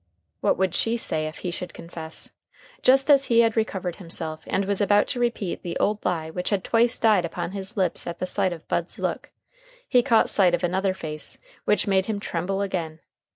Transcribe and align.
What 0.39 0.57
would 0.57 0.73
she 0.73 0.97
say 0.97 1.27
if 1.27 1.37
he 1.45 1.51
should 1.51 1.75
confess? 1.75 2.31
Just 2.81 3.11
as 3.11 3.25
he 3.25 3.41
had 3.41 3.55
recovered 3.55 3.97
himself, 3.97 4.41
and 4.47 4.65
was 4.65 4.81
about 4.81 5.05
to 5.09 5.19
repeat 5.19 5.61
the 5.61 5.77
old 5.77 6.03
lie 6.03 6.31
which 6.31 6.49
had 6.49 6.63
twice 6.63 6.97
died 6.97 7.23
upon 7.23 7.51
his 7.51 7.77
lips 7.77 8.07
at 8.07 8.17
the 8.17 8.25
sight 8.25 8.51
of 8.51 8.67
Bud's 8.67 8.97
look, 8.97 9.29
he 9.87 10.01
caught 10.01 10.27
sight 10.27 10.55
of 10.55 10.63
another 10.63 10.95
face, 10.95 11.37
which 11.65 11.85
made 11.85 12.07
him 12.07 12.19
tremble 12.19 12.63
again. 12.63 12.99